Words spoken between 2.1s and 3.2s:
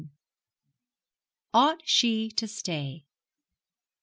TO STAY?